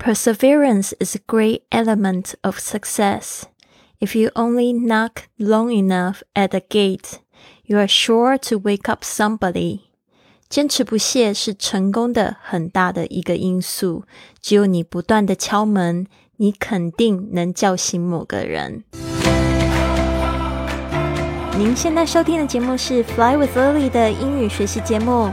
[0.00, 3.44] Perseverance is a great element of success.
[3.98, 7.20] If you only knock long enough at the gate,
[7.64, 9.80] you are sure to wake up somebody.
[10.48, 14.04] 坚持不懈是成功的很大的一个因素。
[14.40, 16.06] 只有你不断的敲门，
[16.36, 18.84] 你肯定能叫醒某个人。
[21.58, 25.32] 您现在收听的节目是《Fly with Lily》的英语学习节目，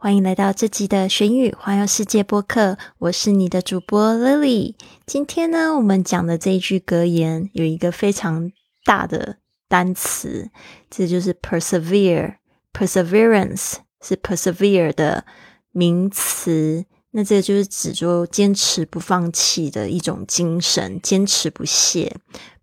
[0.00, 2.78] 欢迎来到这集的学英语环游世界播客。
[2.98, 4.76] 我是你的主播 Lily。
[5.04, 8.52] 今天呢，我们讲的这一句格言有一个非常
[8.84, 10.50] 大的单词，
[10.88, 12.36] 这就是 persevere。
[12.72, 15.24] perseverance 是 persevere 的
[15.72, 16.84] 名词。
[17.10, 22.14] 那这就是指说坚持不放弃的一种精神，坚持不懈。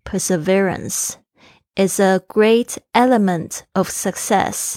[0.02, 1.16] perseverance。
[1.78, 4.76] is a great element of success。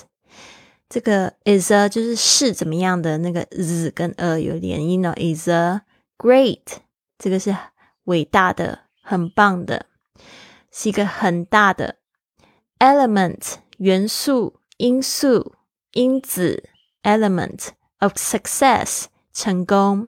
[0.90, 5.84] 这个 is a 就是是怎么样的那个 z 跟 a 有连音呢？is a
[6.18, 6.64] great，
[7.18, 7.56] 这个是
[8.06, 9.86] 伟大的、很棒的，
[10.72, 11.98] 是一个很大的
[12.80, 15.54] element 元素、因素、
[15.94, 16.67] 因子
[17.04, 17.67] element
[18.00, 20.08] of success 成功。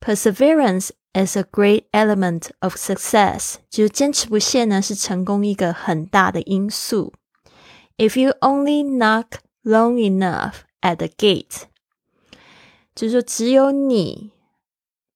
[0.00, 7.12] Perseverance Is a great element of success，就是坚持不懈呢，是成功一个很大的因素。
[7.96, 11.63] If you only knock long enough at the gate，
[12.93, 14.31] 就是说只有你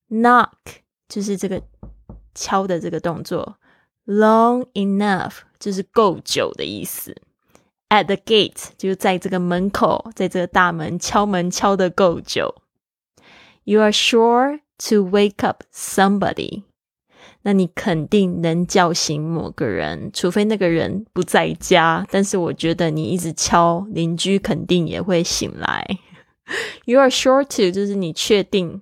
[0.09, 0.49] knock，
[1.07, 1.61] 就是这个
[2.33, 3.57] 敲的这个动作，
[4.05, 7.15] long enough 就是够久的意思。
[7.89, 12.61] At the gate 就是在这个门口，在这个大门敲门敲的够久。
[13.63, 16.63] You are sure to wake up somebody，
[17.44, 22.06] 那你肯定能叫醒某个人，除非那个人不在家。
[22.10, 25.86] 但是我觉得你一直敲，邻居肯定也会醒来。
[26.86, 28.80] You are sure to，就是你确定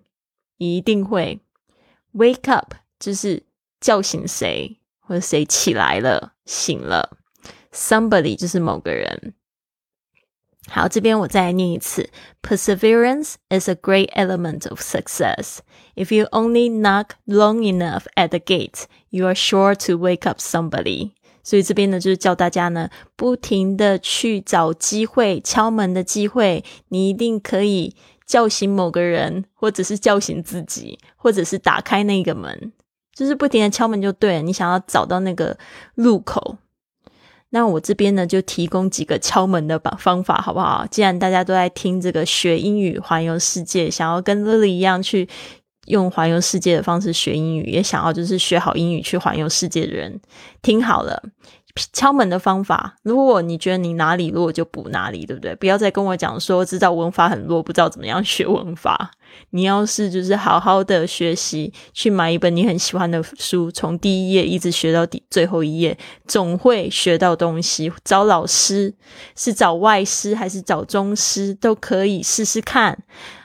[0.59, 1.41] 你一定会
[2.15, 3.43] wake up，就是
[3.81, 7.17] 叫醒谁或者谁起来了醒了。
[7.73, 9.35] Somebody 就是某个人。
[10.69, 12.09] 好，这边我再来念一次
[12.41, 15.59] ：Perseverance is a great element of success.
[15.97, 20.39] If you only knock long enough at the gate, you are sure to wake up
[20.39, 21.11] somebody.
[21.43, 32.73] 所以这边呢，就是教大家呢，不停的去找机会，敲门的机会，你一定可以叫醒某个人，或者是叫醒自己，或者是打开那个门，
[33.13, 34.43] 就是不停的敲门就对了。
[34.43, 35.59] 你想要找到那个
[35.97, 36.59] 入口。
[37.55, 40.87] 那我这边呢，就提供几个敲门的方方法，好不好？
[40.91, 45.29] 既然大家都在听这个学英语环游世界，想要跟 Lily 一样去
[45.87, 50.19] 用环游世界的方式学英语，也想要就是学好英语去环游世界的人，
[50.63, 51.23] 听好了。
[51.93, 55.55] 敲门的方法，如果你觉得你哪里弱，就补哪里，对不对？
[55.57, 59.11] 不要再跟我讲说知道文法很弱，不知道怎么样学文法。
[59.51, 65.97] 你要是就是好好的学习，去买一本你很喜欢的书，从第一页一直学到第最后一页，
[66.27, 67.91] 总会学到东西。
[68.05, 68.95] 找老师
[69.35, 73.03] 是找外师还是找中师，都可以试试看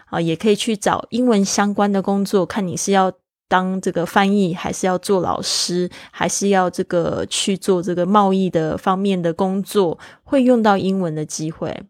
[0.07, 3.13] 啊，也可以去找英文相关的工作，看你是要。
[3.47, 11.83] 当这个翻译，还是要做老师，还是要这个去做这个贸易的方面的工作，会用到英文的机会。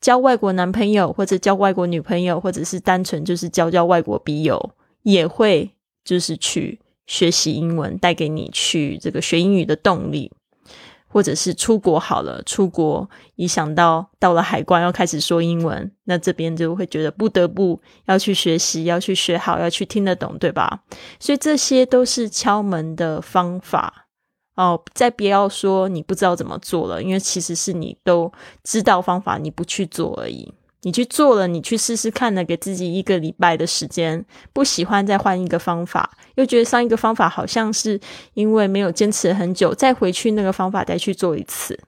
[0.00, 4.70] 交外国男朋友，或者交外国女朋友，或者是单纯就是交交外国笔友，
[5.02, 5.70] 也会
[6.04, 10.32] 就是去学习英文，带给你去这个学英语的动力。
[11.12, 20.80] 或者是出国好了，出国一想到到了海关要开始说英文，那这边就会觉得不得不要去学习，要去学好，要去听得懂，对吧？
[21.20, 24.06] 所以这些都是敲门的方法
[24.54, 24.82] 哦。
[24.94, 28.32] 再不要说你不知道怎么做了，因为其实是你都
[28.64, 30.50] 知道方法，你不去做而已。
[30.82, 38.00] 你去做了，你去试试看呢，给自己一个礼拜的时间，不喜欢再换一个方法，又觉得上一个方法好像是
[38.34, 41.78] 因为没有坚持很久，再回去那个方法再去做一次。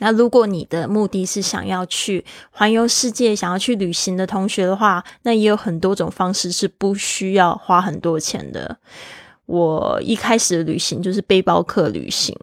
[0.00, 8.78] 那如果你的目的是想要去环游世界、想要去旅行的同学的话，那也有很多种方式是不需要花很多钱的。
[9.46, 12.36] 我一开始的旅行就是背包客旅行。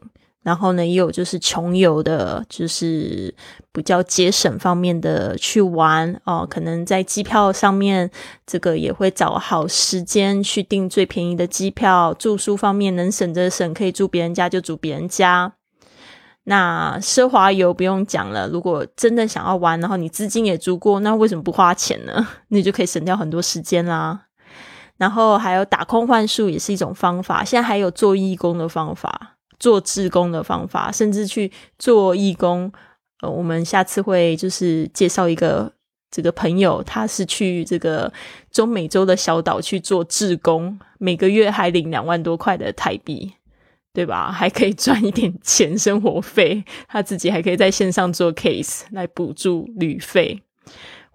[0.45, 3.33] 然后呢，也有就是穷游的，就是
[3.71, 6.45] 比较节省方面的去玩哦。
[6.47, 8.12] 可能在机票上面，
[8.45, 12.13] 这个也会找好时间去订最便宜的机票。
[12.13, 15.53] 住宿方面能省则省，可以住别人家就住别人家。
[16.44, 22.27] 那奢华游不用讲了，如果真的想要玩，然后你资金也足够，那为什么不花钱呢？
[22.50, 24.27] 你就可以省掉很多时间啦。
[24.98, 29.34] 然后还有打空幻术也是一种方法，现在还有做义工的方法。
[29.59, 32.71] 做志工的方法，甚至去做义工。
[33.21, 35.71] 呃，我们下次会就是介绍一个
[36.11, 38.11] 这个朋友，他是去这个
[38.51, 43.33] 中美洲的小岛去做志工，每个月还领两万多块的台币，
[43.93, 44.31] 对吧？
[44.31, 50.41] 还可以赚一点钱生活费，他自己还可以在线上做 case 来补助旅费。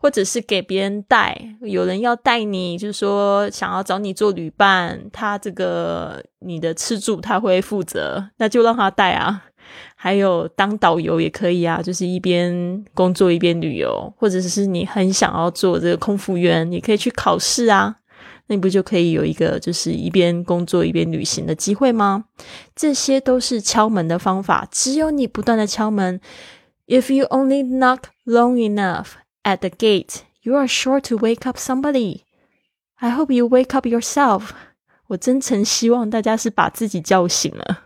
[0.02, 9.44] 或者是给别人带，有人要带你，就是说想要找你做旅伴，他这个你的吃住他会负责，那就让他带啊。
[9.94, 17.97] 还有当导游也可以啊，就是一边工作一边旅游，或者是你很想要做这个空服员，你可以去考试啊，
[18.47, 22.25] 那你不就可以有一个就是一边工作一边旅行的机会吗？
[22.75, 26.19] 这些都是敲门的方法，只有你不断的敲门
[26.87, 29.08] ，If you only knock long enough。
[29.44, 32.24] At the gate, you are sure to wake up somebody.
[33.00, 34.51] I hope you wake up yourself.
[35.07, 37.81] 我真诚希望大家是把自己叫醒了。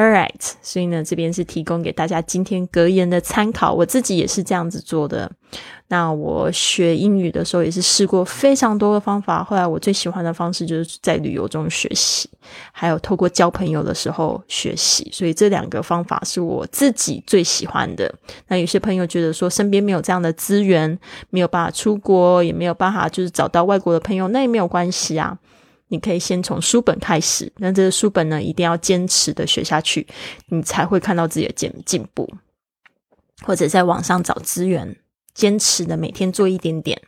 [0.00, 3.70] All right，所以呢，这边是提供给大家今天格言的参考。
[3.70, 5.30] 我自己也是这样子做的。
[5.88, 9.44] 那我学英语的时候也是试过非常多的方法。
[9.44, 12.30] 后来我最喜欢的方式就是在旅游中学习，
[12.72, 15.06] 还有透过交朋友的时候学习。
[15.12, 18.10] 所以这两个方法是我自己最喜欢的。
[18.48, 20.98] 那有些朋友觉得说身边没有这样的资源，
[21.28, 25.36] 没有办法出国，也没有办法就是找到外国的朋友，那也没有关系啊。
[25.90, 30.06] 你可以先从书本开始，那这个书本呢，一定要坚持的学下去，
[30.46, 32.28] 你才会看到自己的进进步。
[33.42, 34.96] 或者在网上找资源，
[35.34, 37.00] 坚持的每天做一点点。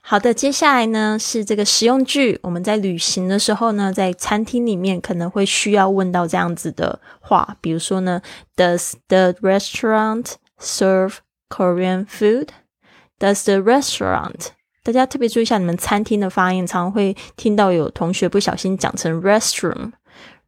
[0.00, 2.38] 好的，接下来呢是这个实用句。
[2.42, 8.20] 我们在旅行的时候呢，在餐厅里面可能会需要问到这样子的话，比如说呢
[8.56, 11.18] ，Does the restaurant serve
[11.48, 14.48] Korean food？Does the restaurant
[14.84, 19.92] 大家特别注意一下，你们餐厅的发音，常常会听到有同学不小心讲成 restroom。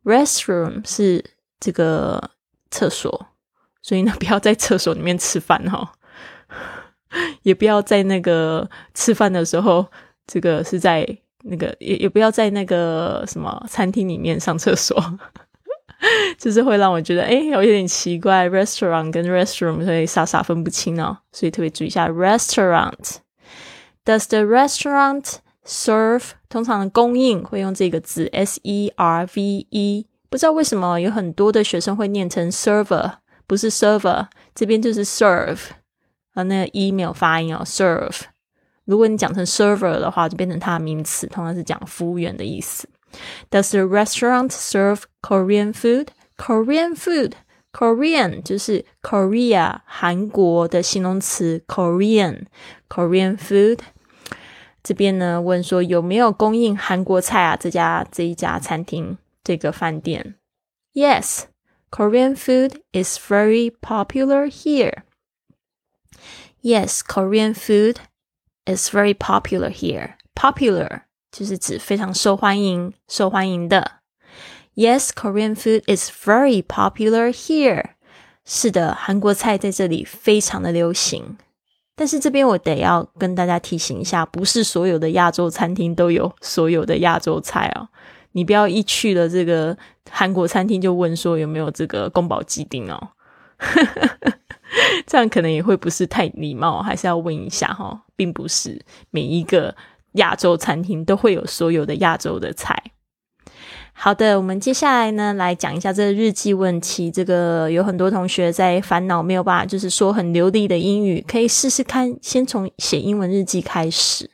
[0.04, 1.24] restroom 是
[1.58, 2.30] 这个
[2.70, 3.28] 厕所，
[3.80, 5.90] 所以呢，不要在厕所里面吃饭哈，
[7.42, 9.86] 也不要在那个吃饭的时候，
[10.26, 11.04] 这个是在
[11.44, 15.02] 那个也也不要在那个什么餐厅里面上厕所，
[16.38, 23.16] 就是会让我觉得哎，有一点奇怪，restaurant 跟 restroom 所以傻傻分不清哦，所以特别注意一下 restaurant。
[24.06, 26.30] Does the restaurant serve？
[26.48, 33.14] 通常的供应会用这个字 s e r v e，不知道为什么有很多的学生会念成 server，
[33.48, 35.58] 不是 server，这边就是 serve
[36.34, 38.20] 啊，那个 e 没有发音哦，serve。
[38.84, 42.88] 如果你讲成 server 的话，就变成它的名词，通常是讲服务员的意思。
[43.50, 52.44] Does the restaurant serve Korean food？Korean food，Korean 就是 Korea 韩国的形容词 Korean
[52.88, 53.80] Korean food。
[54.85, 57.55] 这边呢问说有没有供应韩国菜啊？
[57.55, 60.35] 这家这一家餐厅这个饭店，
[60.93, 61.43] Yes,
[61.89, 65.03] Korean food is very popular here.
[66.61, 67.97] Yes, Korean food
[68.65, 70.15] is very popular here.
[70.35, 71.01] Popular
[71.31, 74.01] 就是指非常受欢迎、受欢迎的。
[74.75, 77.91] Yes, Korean food is very popular here.
[78.45, 81.37] 是的，韩国菜在这里非常的流行。
[81.96, 87.88] 但是这边我得要跟大家提醒一下，不是所有的亚洲餐厅都有所有的亚洲菜哦。
[88.32, 89.74] 你不要一去了这个
[90.10, 93.08] 韩国餐厅就问说有没有这个宫保鸡丁哦，
[95.06, 98.78] 这样可能也会不是太礼貌，还是要问一下哈，并不是
[99.10, 99.74] 每一个
[100.12, 102.76] 亚洲餐厅都会有所有的亚洲的菜。
[103.98, 107.10] 好的，我们接下来呢来讲一下这个日记问题。
[107.10, 114.30] 这个有很多同学在烦恼，没有办法就是说很流利的英语，可以试试看，先从写英文日记开始。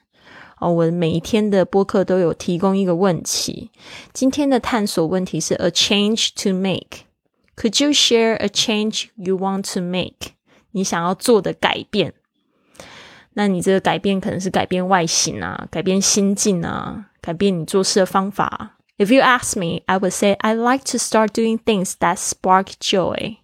[0.59, 3.71] 哦，我每一天的播客都有提供一个问题。
[4.13, 7.07] 今天的探索问题是 a change to make。
[7.57, 10.33] Could you share a change you want to make？
[10.73, 12.13] 你想要做的改变。
[13.35, 18.77] 那你这个改变可能是改变外形啊，改变心境啊，改变你做事的方法。
[18.99, 23.37] If you ask me, I would say I like to start doing things that spark joy.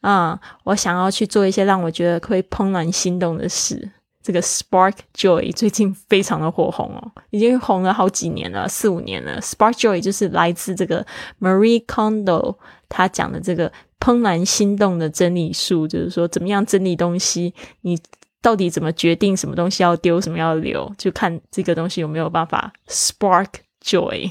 [0.00, 3.90] 啊，我想要去做一些让我觉得会怦然心动的事。
[4.22, 9.40] 这个 Spark Joy 最近非常的火红哦，已经红了好几年了，四五年了。
[9.40, 11.06] Spark Joy 就是来自这个
[11.40, 12.56] Marie Kondo
[12.90, 17.98] 他讲的这个怦然心动的真理术，就是说怎么样整理东西，你
[18.42, 23.48] 到底怎么决定什么东西要丢，什么要留，就看这个东西有没有办法 Spark
[23.82, 24.30] Joy。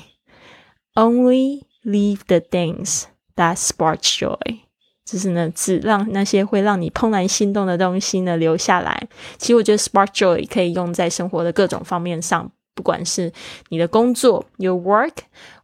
[0.97, 3.03] Only leave the things
[3.35, 4.61] that spark joy.
[5.05, 9.07] 就是呢，只让那些会让你怦然心动的东西呢留下来。
[9.37, 13.31] 其实我觉得 spark joy 可以用在生活的各种方面上，不管是
[13.69, 15.13] 你的工作 your work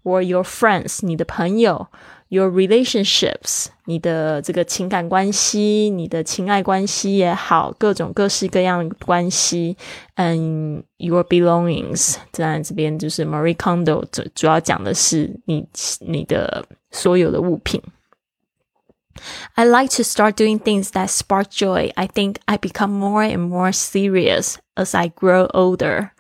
[0.04, 1.88] or your friends 你的朋友
[2.33, 9.77] your relationships 你的这个情感关系、你的情爱关系也好，各种各式各样的关系。
[10.17, 15.67] 嗯，your belongings 在这边就是 Marie Kondo 主主要讲的是你
[16.01, 17.81] 你的所有的物品。
[19.55, 21.91] I like to start doing things that spark joy.
[21.97, 26.11] I think I become more and more serious as I grow older.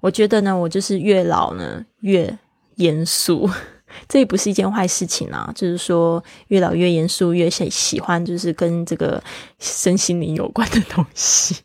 [0.00, 2.38] 我觉得呢，我就是越老呢越
[2.76, 3.50] 严肃，
[4.07, 5.51] 这也不是一件坏事情啊。
[5.55, 9.21] 就是说，越老越严肃，越喜喜欢就是跟这个
[9.59, 11.57] 身心灵有关的东西。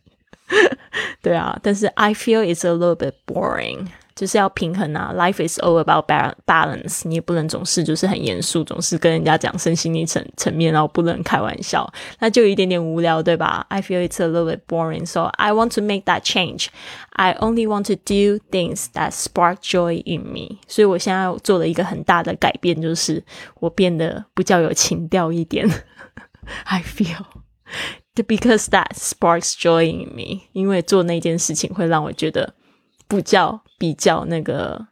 [1.20, 3.88] 对啊，但是 I feel it's a little bit boring.
[4.15, 6.05] 就是要平衡啊，Life is all about
[6.45, 7.07] balance。
[7.07, 13.65] 你也不能总是就是很严肃，总是跟人家讲身心灵层层面，然后不能开玩笑，那就有一点点无聊，对吧？
[13.69, 16.67] I feel it's a little bit boring, so I want to make that change.
[17.11, 20.59] I only want to do things that spark joy in me.
[20.67, 23.23] 所以我现在做了一个很大的改变，就是
[23.59, 25.67] 我变得比较有情调一点。
[26.65, 27.25] I feel
[28.15, 32.53] because that sparks joy in me，因为做那件事情会让我觉得。
[33.07, 34.86] 不叫 比较那个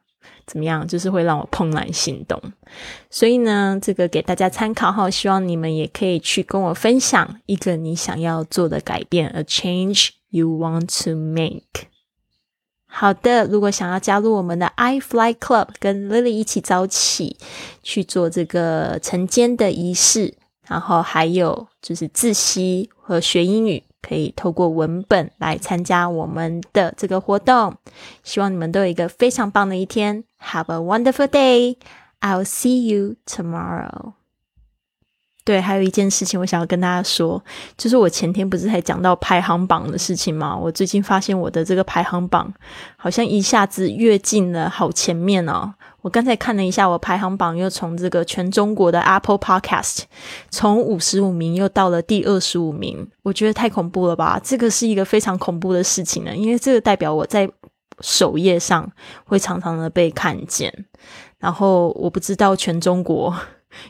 [0.46, 2.40] 怎么样，就是会让我怦然心动。
[3.10, 11.88] 所以呢，这个给大家参考哈，希望你们也可以去跟我分享一个你想要做的改变，a change you want to make。
[12.86, 17.36] 好的，如果想要加入我们的 I Fly Club，跟 Lily 一起早起
[17.82, 20.34] 去做这个晨间的仪式，
[20.68, 23.82] 然后还有就是自习和学英语。
[24.06, 27.74] 可以透过文本来参加我们的这个活动，
[28.22, 30.24] 希望你们都有一个非常棒的一天。
[30.40, 31.76] Have a wonderful day!
[32.20, 34.12] I'll see you tomorrow.
[35.44, 37.42] 对，还有一件事情我想要跟大家说，
[37.76, 40.56] 就是我前天不是才讲到排行榜的事情吗？
[40.56, 42.50] 我最近发现我的这个排行榜
[42.96, 45.74] 好像一下子跃进了好前面哦。
[46.00, 50.04] 我刚才看了一下，我排行榜又从这个全中国的 Apple Podcast
[50.50, 54.40] 从五十五名又到了第二十五名，我觉得太恐怖了吧？
[54.42, 57.46] 这个是一个非常恐怖的事情呢，因为这个代表我在
[58.00, 58.90] 首页上
[59.24, 60.86] 会常常的被看见，
[61.38, 63.34] 然后我不知道全中国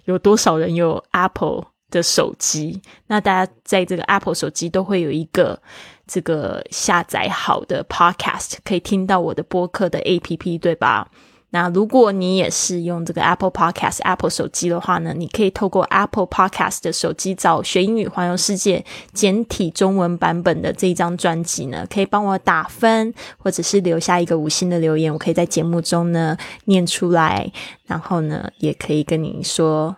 [0.05, 5.61] 有多少人有 Apple 的手机，那大家在这个 Apple 手机都会有一个
[6.07, 11.09] 这个下载好的 Podcast，可以听到我的播客的 APP，对吧？
[11.55, 27.53] 那如果你也是用这个 Apple Podcast Apple 手机的话呢，你可以透过 Apple Podcast 的手机找学英语环游世界简体中文版本的这一张专辑呢，可以帮我打分，或者是留下一个五星的留言，我可以在节目中呢念出来，
[27.87, 29.95] 然后呢也可以跟你说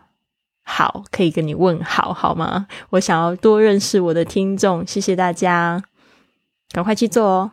[0.62, 2.66] 好，可以跟你问好，好吗？
[2.90, 5.82] 我想要多认识我的听众，谢谢大家，
[6.70, 7.52] 赶快去做哦。